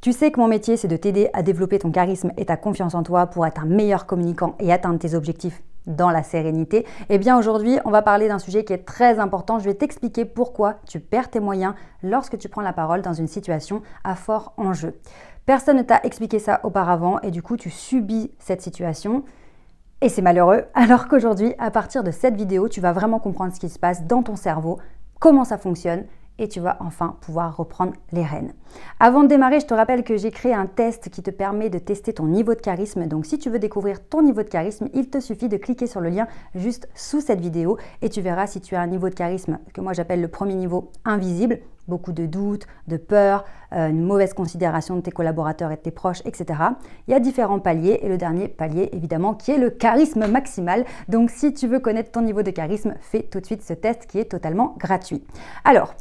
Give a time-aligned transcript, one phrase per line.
[0.00, 2.94] Tu sais que mon métier, c'est de t'aider à développer ton charisme et ta confiance
[2.94, 6.86] en toi pour être un meilleur communicant et atteindre tes objectifs dans la sérénité.
[7.10, 9.58] Eh bien aujourd'hui, on va parler d'un sujet qui est très important.
[9.58, 13.26] Je vais t'expliquer pourquoi tu perds tes moyens lorsque tu prends la parole dans une
[13.26, 14.94] situation à fort enjeu.
[15.44, 19.22] Personne ne t'a expliqué ça auparavant et du coup, tu subis cette situation.
[20.00, 23.60] Et c'est malheureux, alors qu'aujourd'hui, à partir de cette vidéo, tu vas vraiment comprendre ce
[23.60, 24.78] qui se passe dans ton cerveau,
[25.18, 26.06] comment ça fonctionne
[26.40, 28.52] et tu vas enfin pouvoir reprendre les rênes.
[28.98, 31.78] Avant de démarrer, je te rappelle que j'ai créé un test qui te permet de
[31.78, 33.06] tester ton niveau de charisme.
[33.06, 36.00] Donc si tu veux découvrir ton niveau de charisme, il te suffit de cliquer sur
[36.00, 39.14] le lien juste sous cette vidéo et tu verras si tu as un niveau de
[39.14, 41.58] charisme que moi j'appelle le premier niveau invisible,
[41.88, 45.90] beaucoup de doutes, de peur, euh, une mauvaise considération de tes collaborateurs et de tes
[45.90, 46.60] proches, etc.
[47.06, 50.86] Il y a différents paliers et le dernier palier évidemment qui est le charisme maximal.
[51.08, 54.06] Donc si tu veux connaître ton niveau de charisme, fais tout de suite ce test
[54.06, 55.22] qui est totalement gratuit.
[55.64, 55.94] Alors,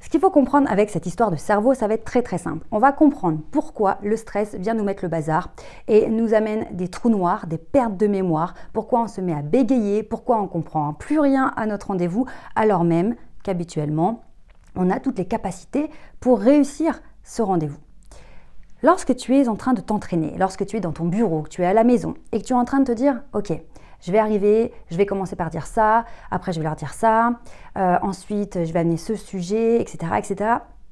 [0.00, 2.64] ce qu'il faut comprendre avec cette histoire de cerveau, ça va être très très simple.
[2.70, 5.50] On va comprendre pourquoi le stress vient nous mettre le bazar
[5.88, 9.42] et nous amène des trous noirs, des pertes de mémoire, pourquoi on se met à
[9.42, 14.22] bégayer, pourquoi on comprend plus rien à notre rendez-vous alors même qu'habituellement,
[14.76, 17.78] on a toutes les capacités pour réussir ce rendez-vous.
[18.84, 21.62] Lorsque tu es en train de t'entraîner, lorsque tu es dans ton bureau, que tu
[21.62, 23.52] es à la maison et que tu es en train de te dire, ok,
[24.00, 27.32] je vais arriver, je vais commencer par dire ça, après je vais leur dire ça,
[27.76, 30.50] euh, ensuite je vais amener ce sujet, etc., etc.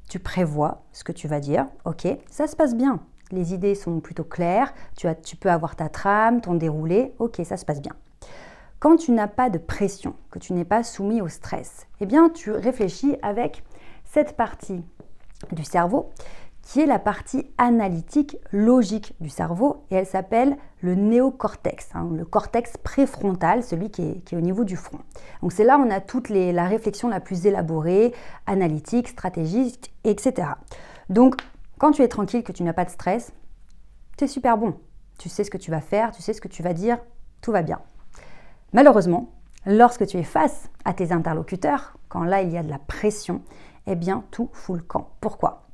[0.09, 3.01] Tu prévois ce que tu vas dire, ok, ça se passe bien.
[3.33, 7.41] Les idées sont plutôt claires, tu, as, tu peux avoir ta trame, ton déroulé, ok,
[7.45, 7.93] ça se passe bien.
[8.79, 12.29] Quand tu n'as pas de pression, que tu n'es pas soumis au stress, eh bien
[12.29, 13.65] tu réfléchis avec
[14.05, 14.85] cette partie
[15.53, 16.11] du cerveau
[16.67, 22.25] qui est la partie analytique logique du cerveau et elle s'appelle le néocortex, hein, le
[22.25, 24.99] cortex préfrontal, celui qui est, au niveau du front.
[25.43, 28.13] Donc c'est là où on a toute la réflexion la plus élaborée,
[28.47, 30.49] analytique, stratégique, etc.
[31.09, 31.37] Donc
[31.79, 33.33] quand tu es tranquille, que tu n'as pas de stress,
[34.19, 34.75] tu es super bon.
[35.19, 36.99] Tu sais ce que tu vas faire, tu sais ce que tu vas dire,
[37.43, 37.79] tout va bien.
[38.73, 39.31] Malheureusement,
[39.67, 43.43] lorsque tu es face à tes interlocuteurs, quand là il y a de la pression,
[43.87, 45.11] eh bien tout fout le camp.
[45.21, 45.66] Pourquoi?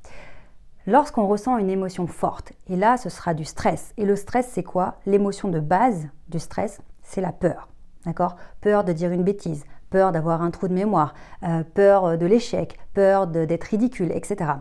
[0.89, 4.65] Lorsqu'on ressent une émotion forte, et là ce sera du stress, et le stress c'est
[4.65, 4.97] quoi?
[5.07, 7.69] L'émotion de base du stress, c'est la peur.
[8.05, 8.35] D'accord?
[8.61, 12.81] Peur de dire une bêtise, peur d'avoir un trou de mémoire, euh, peur de l'échec,
[12.95, 14.55] peur d'être ridicule, etc.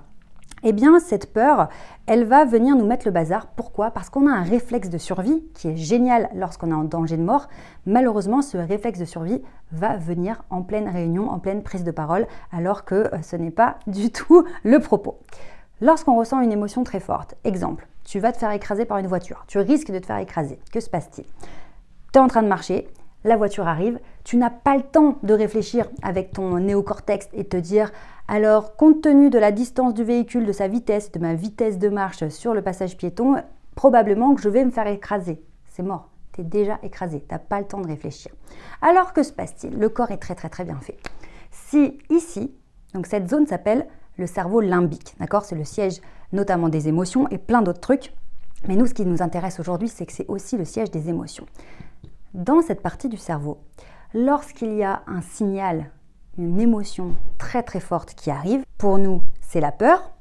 [0.61, 1.69] Eh bien, cette peur,
[2.05, 3.47] elle va venir nous mettre le bazar.
[3.47, 3.89] Pourquoi?
[3.89, 7.23] Parce qu'on a un réflexe de survie qui est génial lorsqu'on est en danger de
[7.23, 7.47] mort.
[7.87, 12.27] Malheureusement, ce réflexe de survie va venir en pleine réunion, en pleine prise de parole,
[12.51, 15.17] alors que euh, ce n'est pas du tout le propos.
[15.83, 19.45] Lorsqu'on ressent une émotion très forte, exemple, tu vas te faire écraser par une voiture,
[19.47, 21.25] tu risques de te faire écraser, que se passe-t-il?
[21.25, 22.87] Tu es en train de marcher,
[23.23, 27.57] la voiture arrive, tu n'as pas le temps de réfléchir avec ton néocortex et te
[27.57, 27.91] dire
[28.27, 31.89] alors compte tenu de la distance du véhicule, de sa vitesse, de ma vitesse de
[31.89, 33.37] marche sur le passage piéton,
[33.73, 35.43] probablement que je vais me faire écraser.
[35.67, 38.31] C'est mort, tu es déjà écrasé, tu n'as pas le temps de réfléchir.
[38.83, 39.79] Alors que se passe-t-il?
[39.79, 40.99] Le corps est très très très bien fait.
[41.49, 42.53] Si ici,
[42.93, 43.87] donc cette zone s'appelle
[44.17, 45.15] le cerveau limbique.
[45.19, 45.45] D'accord?
[45.45, 46.01] C'est le siège
[46.31, 48.13] notamment des émotions et plein d'autres trucs.
[48.67, 51.45] Mais nous, ce qui nous intéresse aujourd'hui, c'est que c'est aussi le siège des émotions.
[52.33, 53.57] Dans cette partie du cerveau,
[54.13, 55.91] lorsqu'il y a un signal,
[56.37, 60.11] une émotion très très forte qui arrive, pour nous, c'est la peur.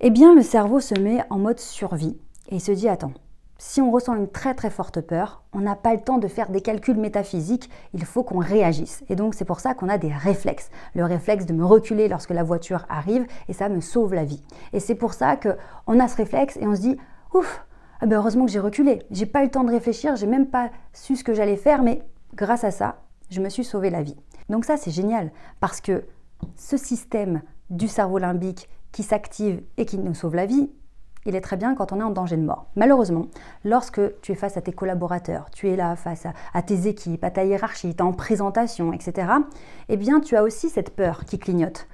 [0.00, 2.18] Eh bien, le cerveau se met en mode survie
[2.48, 3.12] et il se dit attends,
[3.60, 6.48] si on ressent une très très forte peur, on n'a pas le temps de faire
[6.48, 9.04] des calculs métaphysiques, il faut qu'on réagisse.
[9.10, 10.70] Et donc c'est pour ça qu'on a des réflexes.
[10.94, 14.42] Le réflexe de me reculer lorsque la voiture arrive et ça me sauve la vie.
[14.72, 16.96] Et c'est pour ça qu'on a ce réflexe et on se dit
[17.34, 17.66] ouf,
[18.00, 19.02] ah ben heureusement que j'ai reculé.
[19.10, 21.82] J'ai pas eu le temps de réfléchir, j'ai même pas su ce que j'allais faire,
[21.82, 22.00] mais
[22.34, 24.16] grâce à ça, je me suis sauvé la vie.
[24.48, 26.04] Donc ça c'est génial parce que
[26.56, 30.70] ce système du cerveau limbique qui s'active et qui nous sauve la vie,
[31.26, 32.66] il est très bien quand on est en danger de mort.
[32.76, 33.26] Malheureusement,
[33.64, 37.30] lorsque tu es face à tes collaborateurs, tu es là face à, tes équipes, à
[37.30, 39.28] ta hiérarchie, tu es en présentation, etc.,
[39.88, 41.86] eh bien, tu as aussi cette peur qui clignote.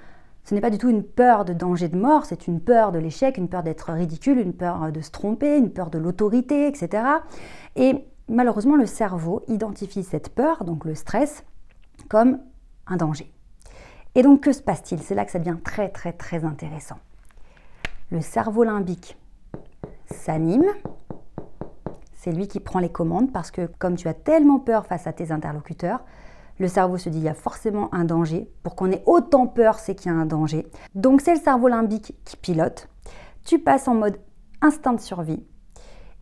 [0.45, 3.01] Ce n'est pas du tout une peur de danger de mort, c'est une peur de
[3.01, 7.03] l'échec, une peur d'être ridicule, une peur de se tromper, une peur de l'autorité, etc.
[7.75, 11.45] Et malheureusement, le cerveau identifie cette peur, donc le stress,
[12.09, 12.39] comme
[12.87, 13.33] un danger.
[14.15, 15.03] Et donc, que se passe-t-il?
[15.03, 16.97] C'est là que ça devient très, très, très intéressant
[18.11, 19.17] le cerveau limbique
[20.07, 20.67] s'anime.
[22.13, 25.13] C'est lui qui prend les commandes parce que comme tu as tellement peur face à
[25.13, 26.05] tes interlocuteurs,
[26.59, 28.51] le cerveau se dit il y a forcément un danger.
[28.63, 30.67] Pour qu'on ait autant peur, c'est qu'il y a un danger.
[30.95, 32.89] Donc c'est le cerveau limbique qui pilote.
[33.45, 34.19] Tu passes en mode
[34.63, 35.45] instinct de survie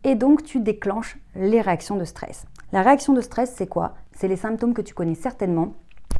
[0.03, 2.45] et donc tu déclenches les réactions de stress.
[2.71, 3.95] La réaction de stress, c'est quoi?
[4.11, 5.73] C'est les symptômes que tu connais certainement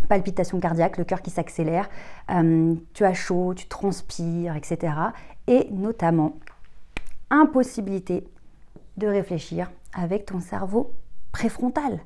[0.06, 1.90] palpitations cardiaques, le cœur qui s'accélère,
[2.31, 4.94] euh, tu as chaud, tu transpires, etc.
[5.48, 6.38] Et notamment,
[7.30, 8.28] impossibilité
[8.98, 10.94] de réfléchir avec ton cerveau
[11.31, 12.00] préfrontal.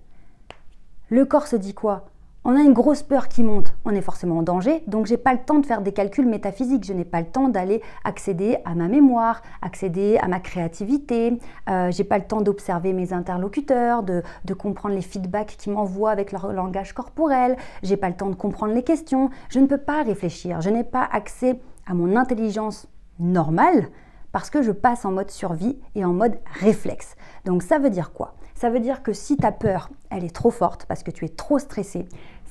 [1.10, 2.10] Le corps se dit quoi?
[2.46, 5.34] On a une grosse peur qui monte, on est forcément en danger, donc j'ai pas
[5.34, 8.76] le temps de faire des calculs métaphysiques, je n'ai pas le temps d'aller accéder à
[8.76, 11.38] ma mémoire, accéder à ma créativité,
[11.70, 16.12] euh, j'ai pas le temps d'observer mes interlocuteurs, de, de comprendre les feedbacks qu'ils m'envoient
[16.12, 19.78] avec leur langage corporel, j'ai pas le temps de comprendre les questions, je ne peux
[19.78, 22.88] pas réfléchir, je n'ai pas accès à mon intelligence
[23.20, 23.90] normale
[24.32, 27.16] parce que je passe en mode survie et en mode réflexe.
[27.46, 28.36] Donc ça veut dire quoi?
[28.60, 31.30] Ça veut dire que si ta peur, elle est trop forte parce que tu es
[31.30, 32.06] trop stressé,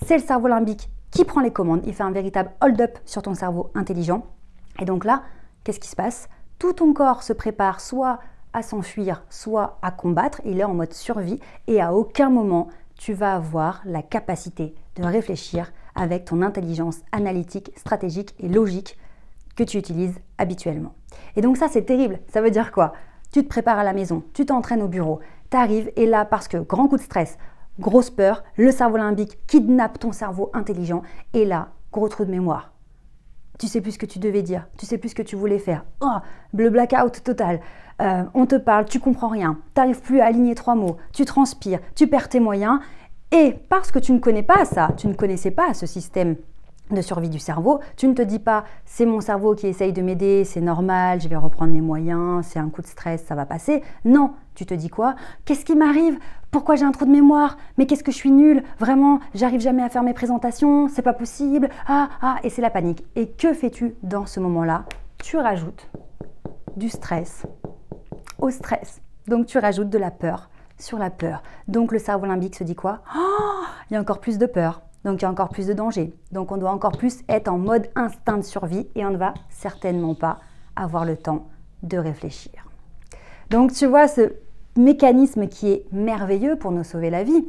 [0.06, 1.82] c'est le cerveau limbique qui prend les commandes.
[1.84, 4.24] Il fait un véritable hold-up sur ton cerveau intelligent.
[4.80, 5.22] Et donc là,
[5.64, 6.30] qu'est-ce qui se passe?
[6.58, 8.20] Tout ton corps se prépare soit
[8.54, 10.40] à s'enfuir, soit à combattre.
[10.46, 15.04] Il est en mode survie et à aucun moment tu vas avoir la capacité de
[15.04, 18.96] réfléchir avec ton intelligence analytique, stratégique et logique
[19.56, 20.94] que tu utilises habituellement.
[21.36, 22.20] Et donc ça, c'est terrible.
[22.32, 22.94] Ça veut dire quoi?
[23.30, 26.58] Tu te prépares à la maison, tu t'entraînes au bureau, t'arrives et là, parce que
[26.58, 27.38] grand coup de stress,
[27.78, 31.02] grosse peur, le cerveau limbique kidnappe ton cerveau intelligent
[31.34, 32.72] et là, gros trou de mémoire.
[33.58, 35.58] Tu sais plus ce que tu devais dire, tu sais plus ce que tu voulais
[35.58, 35.84] faire.
[36.00, 36.18] Oh,
[36.54, 37.60] le blackout total.
[38.00, 41.80] Euh, on te parle, tu comprends rien, t'arrives plus à aligner trois mots, tu transpires,
[41.96, 42.78] tu perds tes moyens.
[43.32, 46.36] Et parce que tu ne connais pas ça, tu ne connaissais pas ce système
[46.90, 47.80] de survie du cerveau.
[47.96, 51.28] Tu ne te dis pas c'est mon cerveau qui essaye de m'aider, c'est normal, je
[51.28, 53.82] vais reprendre mes moyens, c'est un coup de stress, ça va passer.
[54.04, 55.14] Non, tu te dis quoi?
[55.44, 56.18] Qu'est-ce qui m'arrive?
[56.50, 57.58] Pourquoi j'ai un trou de mémoire?
[57.76, 58.62] Mais qu'est-ce que je suis nulle?
[58.78, 61.68] Vraiment, j'arrive jamais à faire mes présentations, c'est pas possible.
[61.86, 63.04] Ah ah et c'est la panique.
[63.16, 64.84] Et que fais-tu dans ce moment-là?
[65.22, 65.88] Tu rajoutes
[66.76, 67.46] du stress
[68.38, 69.00] au stress.
[69.26, 70.48] Donc tu rajoutes de la peur
[70.78, 71.42] sur la peur.
[71.66, 73.00] Donc le cerveau limbique se dit quoi?
[73.16, 75.72] Oh, Il y a encore plus de peur donc il y a encore plus de
[75.72, 76.12] danger.
[76.32, 79.32] Donc on doit encore plus être en mode instinct de survie et on ne va
[79.48, 80.38] certainement pas
[80.76, 81.48] avoir le temps
[81.82, 82.68] de réfléchir.
[83.48, 84.34] Donc tu vois ce
[84.76, 87.48] mécanisme qui est merveilleux pour nous sauver la vie,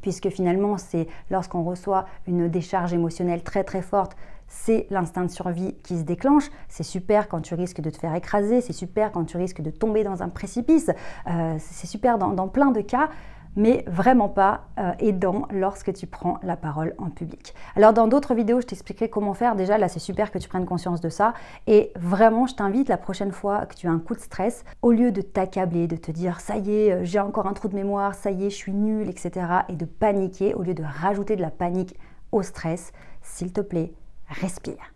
[0.00, 4.16] puisque finalement c'est lorsqu'on reçoit une décharge émotionnelle très très forte,
[4.46, 6.50] c'est l'instinct de survie qui se déclenche.
[6.68, 9.70] C'est super quand tu risques de te faire écraser, c'est super quand tu risques de
[9.70, 10.90] tomber dans un précipice,
[11.26, 13.08] euh, c'est super dans plein de cas
[13.56, 17.54] mais vraiment pas euh, aidant lorsque tu prends la parole en public.
[17.76, 19.56] Alors dans d'autres vidéos, je t'expliquerai comment faire.
[19.56, 21.34] Déjà, là, c'est super que tu prennes conscience de ça.
[21.66, 24.92] Et vraiment, je t'invite la prochaine fois que tu as un coup de stress, au
[24.92, 27.74] lieu de t'accabler, de te dire ça y est, euh, j'ai encore un trou de
[27.74, 29.46] mémoire, ça y est, je suis nul, etc.
[29.68, 31.98] Et de paniquer, au lieu de rajouter de la panique
[32.30, 33.92] au stress, s'il te plaît,
[34.28, 34.94] respire.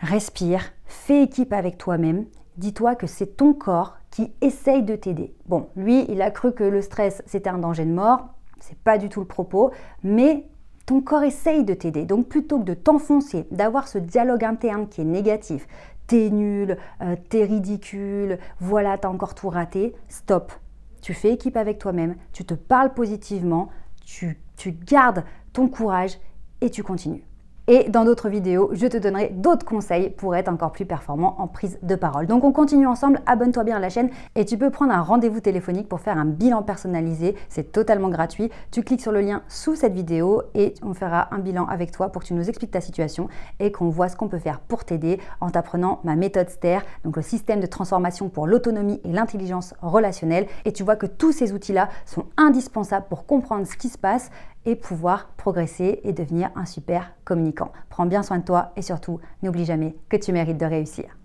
[0.00, 2.26] Respire, fais équipe avec toi-même
[2.56, 5.34] dis-toi que c'est ton corps qui essaye de t'aider.
[5.46, 8.28] Bon, lui, il a cru que le stress, c'était un danger de mort.
[8.60, 9.72] C'est pas du tout le propos,
[10.04, 10.46] mais
[10.86, 12.04] ton corps essaye de t'aider.
[12.04, 15.66] Donc plutôt que de t'enfoncer, d'avoir ce dialogue interne qui est négatif,
[16.06, 20.52] t'es nul, euh, t'es ridicule, voilà, t'as encore tout raté, stop.
[21.00, 23.70] Tu fais équipe avec toi-même, tu te parles positivement,
[24.04, 26.18] tu, tu gardes ton courage
[26.60, 27.24] et tu continues.
[27.68, 31.46] Et dans d'autres vidéos, je te donnerai d'autres conseils pour être encore plus performant en
[31.46, 32.26] prise de parole.
[32.26, 35.38] Donc on continue ensemble, abonne-toi bien à la chaîne et tu peux prendre un rendez-vous
[35.38, 37.36] téléphonique pour faire un bilan personnalisé.
[37.48, 38.50] C'est totalement gratuit.
[38.72, 42.08] Tu cliques sur le lien sous cette vidéo et on fera un bilan avec toi
[42.08, 43.28] pour que tu nous expliques ta situation
[43.60, 47.14] et qu'on voit ce qu'on peut faire pour t'aider en t'apprenant ma méthode STER, donc
[47.14, 50.48] le système de transformation pour l'autonomie et l'intelligence relationnelle.
[50.64, 54.30] Et tu vois que tous ces outils-là sont indispensables pour comprendre ce qui se passe
[54.64, 57.72] et pouvoir progresser et devenir un super communicant.
[57.88, 61.16] Prends bien soin de toi et surtout, n'oublie jamais que tu mérites de réussir.